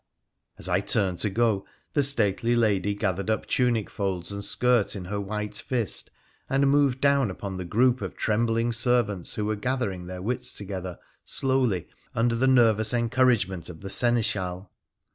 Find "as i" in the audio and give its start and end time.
0.57-0.79